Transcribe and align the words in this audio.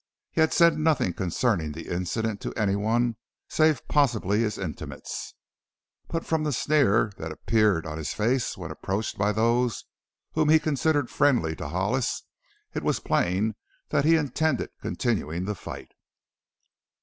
He 0.31 0.41
had 0.41 0.51
said 0.51 0.79
nothing 0.79 1.13
concerning 1.13 1.73
the 1.73 1.87
incident 1.93 2.41
to 2.41 2.53
anyone 2.55 3.17
save 3.49 3.87
possibly 3.87 4.39
his 4.39 4.57
intimates, 4.57 5.35
but 6.07 6.25
from 6.25 6.43
the 6.43 6.51
sneer 6.51 7.13
that 7.17 7.31
appeared 7.31 7.85
on 7.85 7.99
his 7.99 8.11
face 8.11 8.57
when 8.57 8.71
approached 8.71 9.19
by 9.19 9.31
those 9.31 9.85
whom 10.31 10.49
he 10.49 10.57
considered 10.57 11.11
friendly 11.11 11.55
to 11.57 11.67
Hollis 11.69 12.23
it 12.73 12.81
was 12.81 12.99
plain 12.99 13.53
that 13.89 14.03
he 14.03 14.15
intended 14.15 14.71
continuing 14.81 15.45
the 15.45 15.53
fight. 15.53 15.91